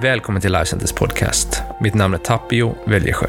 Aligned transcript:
Välkommen 0.00 0.42
till 0.42 0.52
Lifecenters 0.52 0.92
podcast. 0.92 1.62
Mitt 1.80 1.94
namn 1.94 2.14
är 2.14 2.18
Tapio 2.18 2.74
Väljesjö. 2.84 3.26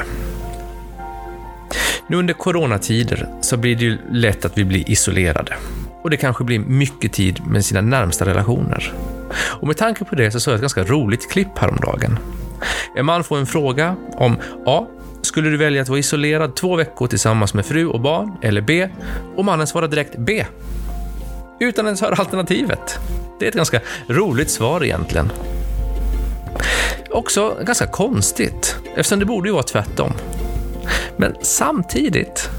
Nu 2.08 2.18
under 2.18 2.34
coronatider 2.34 3.30
så 3.42 3.58
blir 3.58 3.76
det 3.76 3.84
ju 3.84 3.98
lätt 4.12 4.46
att 4.46 4.58
vi 4.58 4.66
blir 4.66 4.90
isolerade. 4.90 5.56
Och 6.02 6.10
det 6.10 6.18
kanske 6.18 6.44
blir 6.44 6.60
mycket 6.60 7.14
tid 7.14 7.48
med 7.48 7.66
sina 7.66 7.82
närmsta 7.82 8.26
relationer. 8.26 8.94
Och 9.34 9.68
med 9.68 9.78
tanke 9.78 10.06
på 10.06 10.16
det 10.16 10.32
så 10.32 10.40
såg 10.40 10.52
jag 10.52 10.56
ett 10.56 10.62
ganska 10.62 10.84
roligt 10.84 11.32
klipp 11.32 11.58
häromdagen. 11.58 12.20
En 12.96 13.06
man 13.06 13.24
får 13.24 13.38
en 13.38 13.46
fråga 13.46 13.96
om 14.14 14.38
A. 14.66 14.86
Skulle 15.22 15.50
du 15.50 15.58
välja 15.58 15.82
att 15.82 15.90
vara 15.90 16.00
isolerad 16.00 16.56
två 16.56 16.76
veckor 16.76 17.08
tillsammans 17.08 17.54
med 17.54 17.66
fru 17.66 17.88
och 17.88 18.02
barn? 18.02 18.38
Eller 18.42 18.62
B. 18.62 18.90
Och 19.36 19.46
mannen 19.46 19.68
svarar 19.68 19.88
direkt 19.88 20.16
B. 20.18 20.46
Utan 21.60 21.86
ens 21.86 22.02
höra 22.02 22.16
alternativet. 22.16 23.00
Det 23.40 23.46
är 23.46 23.50
ett 23.50 23.56
ganska 23.56 23.80
roligt 24.08 24.50
svar 24.50 24.84
egentligen. 24.84 25.32
Också 27.14 27.58
ganska 27.66 27.88
konstigt, 27.88 28.76
eftersom 28.96 29.20
det 29.20 29.26
borde 29.26 29.50
ju 29.50 29.54
vara 29.54 29.64
tvärtom. 29.64 30.14
Men 31.18 31.36
samtidigt 31.42 32.50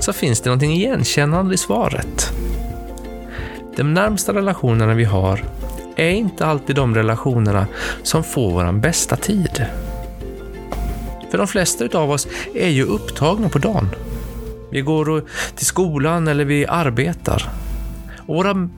så 0.00 0.12
finns 0.12 0.40
det 0.40 0.50
någonting 0.50 0.72
igenkännande 0.72 1.54
i 1.54 1.58
svaret. 1.58 2.32
De 3.76 3.94
närmsta 3.94 4.34
relationerna 4.34 4.94
vi 4.94 5.04
har 5.04 5.44
är 5.96 6.10
inte 6.10 6.46
alltid 6.46 6.76
de 6.76 6.94
relationerna 6.94 7.66
som 8.02 8.24
får 8.24 8.52
vår 8.52 8.72
bästa 8.72 9.16
tid. 9.16 9.66
För 11.30 11.38
de 11.38 11.46
flesta 11.46 11.98
av 11.98 12.10
oss 12.10 12.28
är 12.54 12.68
ju 12.68 12.84
upptagna 12.84 13.48
på 13.48 13.58
dagen. 13.58 13.88
Vi 14.70 14.80
går 14.80 15.24
till 15.56 15.66
skolan 15.66 16.28
eller 16.28 16.44
vi 16.44 16.66
arbetar. 16.66 17.50
Och 18.26 18.34
våra 18.34 18.68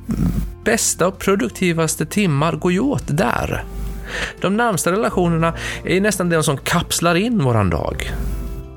bästa 0.64 1.06
och 1.06 1.18
produktivaste 1.18 2.06
timmar 2.06 2.52
går 2.52 2.72
ju 2.72 2.80
åt 2.80 3.05
där. 3.06 3.64
De 4.41 4.56
närmsta 4.56 4.92
relationerna 4.92 5.54
är 5.84 6.00
nästan 6.00 6.28
de 6.28 6.42
som 6.42 6.56
kapslar 6.56 7.14
in 7.14 7.45
våran 7.45 7.70
dag. 7.70 8.12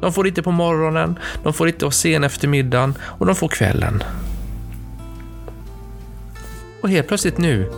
De 0.02 0.14
får 0.14 0.28
inte 0.28 0.44
på 0.44 0.52
morgonen, 0.52 1.20
de 1.44 1.53
får 1.53 1.67
inte 1.67 1.86
på 1.86 1.92
sen 1.92 2.23
eftermiddagen 2.23 2.94
och 3.02 3.25
de 3.25 3.36
får 3.36 3.48
kvällen. 3.48 4.03
Och 6.81 6.89
helt 6.89 7.08
plötsligt 7.08 7.38
nu 7.38 7.72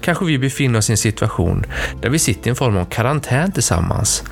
kanske 0.00 0.24
vi 0.24 0.38
befinner 0.38 0.78
oss 0.78 0.90
i 0.90 0.92
en 0.92 0.96
situation 0.96 1.64
där 2.00 2.10
vi 2.10 2.18
sitter 2.18 2.46
i 2.46 2.50
en 2.50 2.56
form 2.56 2.76
av 2.76 2.84
karantän 2.84 3.52
tillsammans 3.52 4.24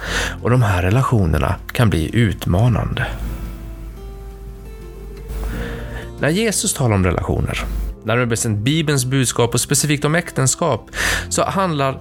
och 0.43 0.51
de 0.51 0.63
här 0.63 0.83
relationerna 0.83 1.55
kan 1.73 1.91
bli 1.91 2.11
utmanande. 2.17 3.07
När 6.21 6.29
Jesus 6.29 6.75
talar 6.75 6.95
om 6.95 7.05
relationer, 7.05 7.65
närmare 8.05 8.27
bestämt 8.27 8.59
Bibelns 8.59 9.05
budskap 9.05 9.55
och 9.55 9.61
specifikt 9.61 10.05
om 10.05 10.15
äktenskap, 10.15 10.91
så 11.29 11.45
handlar 11.45 12.01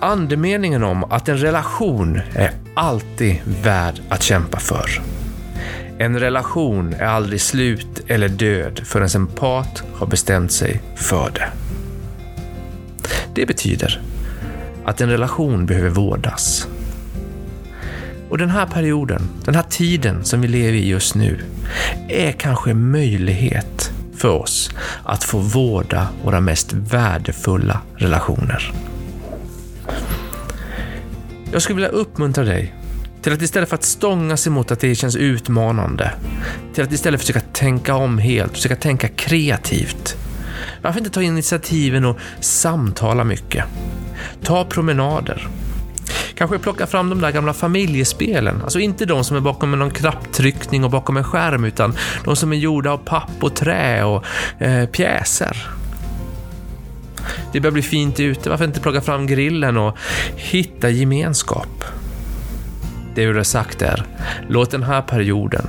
andemeningen 0.00 0.84
om 0.84 1.04
att 1.04 1.28
en 1.28 1.38
relation 1.38 2.20
är 2.34 2.52
alltid 2.74 3.36
värd 3.62 4.00
att 4.08 4.22
kämpa 4.22 4.58
för. 4.58 5.02
En 5.98 6.20
relation 6.20 6.94
är 6.94 7.06
aldrig 7.06 7.40
slut 7.40 8.00
eller 8.06 8.28
död 8.28 8.80
förrän 8.84 9.08
en 9.14 9.26
part 9.26 9.82
har 9.94 10.06
bestämt 10.06 10.52
sig 10.52 10.80
för 10.96 11.30
det. 11.30 11.48
Det 13.34 13.46
betyder 13.46 14.00
att 14.84 15.00
en 15.00 15.10
relation 15.10 15.66
behöver 15.66 15.88
vårdas. 15.88 16.68
Och 18.30 18.38
den 18.38 18.50
här 18.50 18.66
perioden, 18.66 19.28
den 19.44 19.54
här 19.54 19.62
tiden 19.62 20.24
som 20.24 20.40
vi 20.40 20.48
lever 20.48 20.72
i 20.72 20.88
just 20.88 21.14
nu, 21.14 21.40
är 22.08 22.32
kanske 22.32 22.70
en 22.70 22.90
möjlighet 22.90 23.92
för 24.16 24.28
oss 24.28 24.70
att 25.04 25.24
få 25.24 25.38
vårda 25.38 26.08
våra 26.24 26.40
mest 26.40 26.72
värdefulla 26.72 27.80
relationer. 27.96 28.72
Jag 31.52 31.62
skulle 31.62 31.74
vilja 31.74 31.88
uppmuntra 31.88 32.44
dig 32.44 32.74
till 33.22 33.32
att 33.32 33.42
istället 33.42 33.68
för 33.68 33.76
att 33.76 33.84
stånga 33.84 34.36
sig 34.36 34.52
mot 34.52 34.70
att 34.70 34.80
det 34.80 34.94
känns 34.94 35.16
utmanande, 35.16 36.12
till 36.74 36.84
att 36.84 36.92
istället 36.92 37.20
försöka 37.20 37.40
tänka 37.40 37.94
om 37.94 38.18
helt, 38.18 38.52
försöka 38.52 38.76
tänka 38.76 39.08
kreativt. 39.08 40.16
Varför 40.82 40.98
inte 40.98 41.10
ta 41.10 41.22
initiativen 41.22 42.04
och 42.04 42.18
samtala 42.40 43.24
mycket? 43.24 43.64
Ta 44.42 44.64
promenader. 44.64 45.48
Kanske 46.34 46.58
plocka 46.58 46.86
fram 46.86 47.10
de 47.10 47.20
där 47.20 47.30
gamla 47.30 47.52
familjespelen, 47.52 48.62
alltså 48.62 48.78
inte 48.78 49.04
de 49.04 49.24
som 49.24 49.36
är 49.36 49.40
bakom 49.40 49.70
någon 49.70 49.90
knapptryckning 49.90 50.84
och 50.84 50.90
bakom 50.90 51.16
en 51.16 51.24
skärm, 51.24 51.64
utan 51.64 51.96
de 52.24 52.36
som 52.36 52.52
är 52.52 52.56
gjorda 52.56 52.90
av 52.90 52.98
papp 52.98 53.30
och 53.40 53.54
trä 53.54 54.04
och 54.04 54.24
eh, 54.58 54.86
pjäser. 54.86 55.66
Det 57.52 57.60
börjar 57.60 57.72
bli 57.72 57.82
fint 57.82 58.20
ute, 58.20 58.50
varför 58.50 58.64
inte 58.64 58.80
plocka 58.80 59.00
fram 59.00 59.26
grillen 59.26 59.76
och 59.76 59.96
hitta 60.36 60.90
gemenskap? 60.90 61.84
Det 63.14 63.22
jag 63.22 63.34
har 63.34 63.42
sagt 63.42 63.82
är, 63.82 64.04
låt 64.48 64.70
den 64.70 64.82
här 64.82 65.02
perioden 65.02 65.66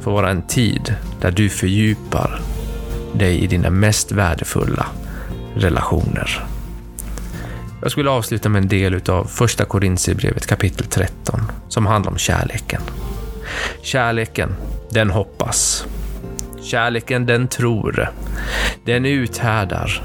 få 0.00 0.10
vara 0.10 0.30
en 0.30 0.42
tid 0.42 0.94
där 1.20 1.30
du 1.30 1.48
fördjupar 1.48 2.40
dig 3.14 3.38
i 3.38 3.46
dina 3.46 3.70
mest 3.70 4.12
värdefulla 4.12 4.86
relationer. 5.54 6.44
Jag 7.82 7.90
skulle 7.90 8.10
avsluta 8.10 8.48
med 8.48 8.62
en 8.62 8.68
del 8.68 9.00
av 9.10 9.24
första 9.24 9.64
Korintierbrevet 9.64 10.46
kapitel 10.46 10.86
13 10.86 11.40
som 11.68 11.86
handlar 11.86 12.12
om 12.12 12.18
kärleken. 12.18 12.82
Kärleken, 13.82 14.56
den 14.90 15.10
hoppas. 15.10 15.86
Kärleken, 16.62 17.26
den 17.26 17.48
tror. 17.48 18.10
Den 18.84 19.06
uthärdar 19.06 20.02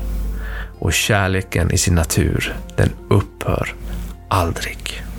och 0.81 0.93
kärleken 0.93 1.71
i 1.71 1.77
sin 1.77 1.95
natur, 1.95 2.55
den 2.75 2.89
upphör 3.09 3.73
aldrig. 4.27 5.10